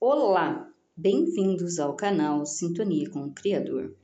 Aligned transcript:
Olá, 0.00 0.72
bem-vindos 0.96 1.80
ao 1.80 1.96
canal 1.96 2.46
Sintonia 2.46 3.10
com 3.10 3.24
o 3.24 3.34
Criador. 3.34 3.96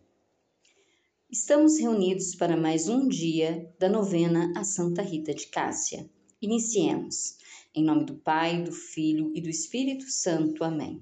Estamos 1.30 1.78
reunidos 1.78 2.34
para 2.34 2.56
mais 2.56 2.88
um 2.88 3.06
dia 3.06 3.72
da 3.78 3.88
novena 3.88 4.52
a 4.56 4.64
Santa 4.64 5.02
Rita 5.02 5.32
de 5.32 5.46
Cássia. 5.46 6.10
Iniciemos. 6.42 7.36
Em 7.72 7.84
nome 7.84 8.06
do 8.06 8.16
Pai, 8.16 8.60
do 8.64 8.72
Filho 8.72 9.30
e 9.36 9.40
do 9.40 9.48
Espírito 9.48 10.10
Santo. 10.10 10.64
Amém. 10.64 11.00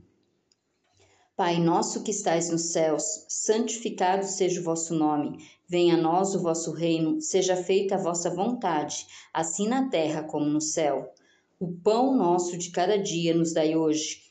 Pai 1.34 1.58
nosso 1.58 2.02
que 2.02 2.10
estais 2.10 2.50
nos 2.50 2.70
céus, 2.70 3.24
santificado 3.30 4.26
seja 4.26 4.60
o 4.60 4.64
vosso 4.64 4.94
nome. 4.94 5.38
Venha 5.66 5.94
a 5.94 6.02
nós 6.02 6.34
o 6.34 6.42
vosso 6.42 6.70
reino, 6.70 7.18
seja 7.18 7.56
feita 7.56 7.94
a 7.94 8.02
vossa 8.02 8.28
vontade, 8.28 9.06
assim 9.32 9.66
na 9.66 9.88
terra 9.88 10.22
como 10.22 10.44
no 10.44 10.60
céu. 10.60 11.10
O 11.58 11.72
pão 11.72 12.14
nosso 12.14 12.58
de 12.58 12.70
cada 12.70 12.98
dia 12.98 13.34
nos 13.34 13.54
dai 13.54 13.74
hoje 13.74 14.30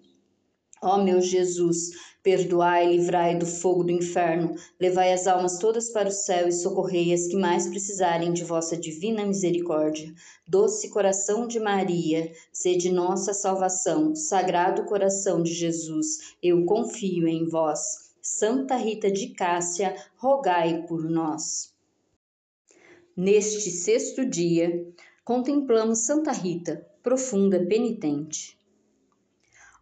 Ó 0.83 0.97
meu 1.03 1.21
Jesus, 1.21 1.91
perdoai 2.23 2.87
e 2.87 2.97
livrai 2.97 3.37
do 3.37 3.45
fogo 3.45 3.83
do 3.83 3.91
inferno, 3.91 4.55
levai 4.79 5.13
as 5.13 5.27
almas 5.27 5.59
todas 5.59 5.89
para 5.89 6.09
o 6.09 6.11
céu 6.11 6.47
e 6.47 6.51
socorrei 6.51 7.13
as 7.13 7.27
que 7.27 7.35
mais 7.35 7.67
precisarem 7.67 8.33
de 8.33 8.43
vossa 8.43 8.75
divina 8.75 9.23
misericórdia. 9.23 10.11
Doce 10.47 10.89
coração 10.89 11.47
de 11.47 11.59
Maria, 11.59 12.31
sede 12.51 12.91
nossa 12.91 13.31
salvação. 13.31 14.15
Sagrado 14.15 14.85
coração 14.85 15.43
de 15.43 15.53
Jesus, 15.53 16.35
eu 16.41 16.65
confio 16.65 17.27
em 17.27 17.47
vós. 17.47 18.11
Santa 18.19 18.75
Rita 18.75 19.11
de 19.11 19.29
Cássia, 19.29 19.95
rogai 20.17 20.83
por 20.87 21.07
nós. 21.07 21.71
Neste 23.15 23.69
sexto 23.69 24.25
dia, 24.25 24.87
contemplamos 25.23 25.99
Santa 25.99 26.31
Rita, 26.31 26.87
profunda 27.03 27.63
penitente. 27.65 28.60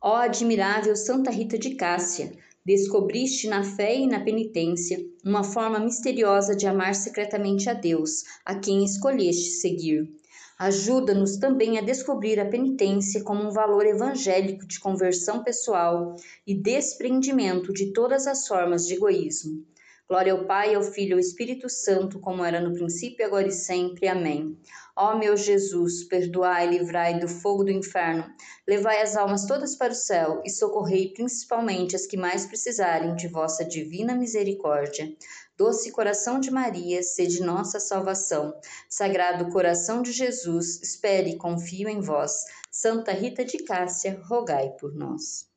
Ó 0.02 0.16
admirável 0.16 0.96
Santa 0.96 1.30
Rita 1.30 1.58
de 1.58 1.76
Cássia, 1.76 2.32
descobriste 2.66 3.50
na 3.50 3.66
fé 3.66 3.98
e 3.98 4.08
na 4.08 4.22
penitência 4.22 4.98
uma 5.26 5.44
forma 5.44 5.78
misteriosa 5.78 6.56
de 6.56 6.66
amar 6.66 6.96
secretamente 6.96 7.70
a 7.70 7.74
Deus, 7.74 8.24
a 8.46 8.56
quem 8.56 8.86
escolheste 8.86 9.50
seguir. 9.50 10.10
Ajuda-nos 10.58 11.36
também 11.36 11.78
a 11.78 11.82
descobrir 11.82 12.40
a 12.40 12.46
penitência 12.46 13.24
como 13.26 13.44
um 13.44 13.52
valor 13.52 13.86
evangélico 13.86 14.66
de 14.66 14.80
conversão 14.80 15.44
pessoal 15.44 16.16
e 16.48 16.56
desprendimento 16.56 17.74
de 17.74 17.92
todas 17.92 18.26
as 18.26 18.48
formas 18.48 18.88
de 18.88 18.94
egoísmo. 18.94 19.66
Glória 20.10 20.34
ao 20.34 20.44
Pai, 20.46 20.74
ao 20.74 20.82
Filho 20.82 21.12
e 21.12 21.14
ao 21.14 21.20
Espírito 21.20 21.70
Santo, 21.70 22.20
como 22.20 22.44
era 22.44 22.60
no 22.60 22.74
princípio, 22.74 23.24
agora 23.24 23.48
e 23.48 23.52
sempre. 23.52 24.08
Amém. 24.08 24.60
Ó 24.96 25.16
meu 25.16 25.38
Jesus, 25.38 26.04
perdoai 26.04 26.66
e 26.66 26.80
livrai 26.80 27.20
do 27.20 27.28
fogo 27.28 27.64
do 27.64 27.70
inferno, 27.70 28.26
levai 28.68 29.04
as 29.04 29.16
almas 29.16 29.46
todas 29.46 29.76
para 29.76 29.94
o 29.94 29.96
céu 29.96 30.42
e 30.44 30.50
socorrei 30.50 31.14
principalmente 31.14 31.96
as 31.96 32.08
que 32.08 32.18
mais 32.18 32.48
precisarem 32.48 33.16
de 33.16 33.28
vossa 33.28 33.64
divina 33.64 34.16
misericórdia. 34.16 35.16
Doce 35.56 35.92
coração 35.92 36.40
de 36.40 36.50
Maria, 36.50 37.04
sede 37.04 37.44
nossa 37.44 37.80
salvação. 37.80 38.60
Sagrado 38.90 39.52
coração 39.52 40.02
de 40.02 40.12
Jesus, 40.12 40.82
espere 40.82 41.30
e 41.30 41.38
confio 41.38 41.88
em 41.88 42.02
vós. 42.02 42.34
Santa 42.72 43.12
Rita 43.12 43.46
de 43.46 43.60
Cássia, 43.60 44.20
rogai 44.26 44.72
por 44.72 44.92
nós. 44.96 45.48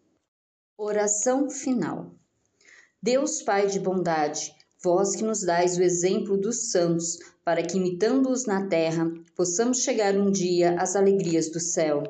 Oração 0.77 1.49
final. 1.49 2.22
Deus 3.05 3.43
Pai 3.43 3.67
de 3.67 3.81
bondade, 3.81 4.55
vós 4.81 5.17
que 5.17 5.25
nos 5.25 5.43
dais 5.43 5.77
o 5.77 5.83
exemplo 5.83 6.39
dos 6.39 6.71
santos, 6.71 7.19
para 7.45 7.61
que, 7.61 7.77
imitando-os 7.77 8.47
na 8.47 8.69
terra, 8.69 9.11
possamos 9.35 9.83
chegar 9.83 10.15
um 10.15 10.31
dia 10.31 10.81
às 10.81 10.95
alegrias 10.95 11.51
do 11.51 11.59
céu. 11.59 12.05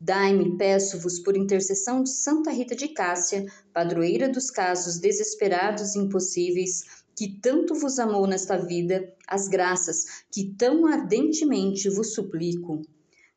Dai-me, 0.00 0.56
peço-vos, 0.56 1.18
por 1.18 1.36
intercessão 1.36 2.04
de 2.04 2.10
Santa 2.10 2.52
Rita 2.52 2.76
de 2.76 2.86
Cássia, 2.86 3.46
padroeira 3.74 4.28
dos 4.28 4.48
casos 4.48 5.00
desesperados 5.00 5.96
e 5.96 5.98
impossíveis, 5.98 6.84
que 7.16 7.40
tanto 7.40 7.74
vos 7.74 7.98
amou 7.98 8.24
nesta 8.24 8.56
vida, 8.56 9.12
as 9.26 9.48
graças 9.48 10.22
que 10.30 10.54
tão 10.56 10.86
ardentemente 10.86 11.90
vos 11.90 12.14
suplico. 12.14 12.82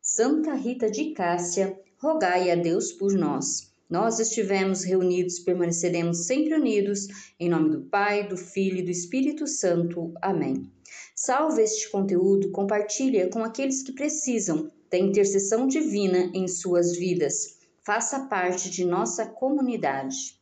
Santa 0.00 0.54
Rita 0.54 0.88
de 0.88 1.10
Cássia, 1.14 1.76
rogai 2.00 2.48
a 2.52 2.54
Deus 2.54 2.92
por 2.92 3.12
nós 3.12 3.71
nós 3.92 4.18
estivemos 4.18 4.84
reunidos, 4.84 5.38
permaneceremos 5.38 6.24
sempre 6.24 6.54
unidos, 6.54 7.08
em 7.38 7.50
nome 7.50 7.68
do 7.68 7.82
Pai, 7.82 8.26
do 8.26 8.38
Filho 8.38 8.78
e 8.78 8.82
do 8.82 8.90
Espírito 8.90 9.46
Santo. 9.46 10.14
Amém. 10.22 10.72
Salve 11.14 11.60
este 11.60 11.90
conteúdo, 11.90 12.50
compartilha 12.52 13.28
com 13.28 13.44
aqueles 13.44 13.82
que 13.82 13.92
precisam 13.92 14.72
da 14.90 14.96
intercessão 14.96 15.66
divina 15.66 16.30
em 16.32 16.48
suas 16.48 16.96
vidas. 16.96 17.58
Faça 17.84 18.20
parte 18.28 18.70
de 18.70 18.82
nossa 18.82 19.26
comunidade. 19.26 20.40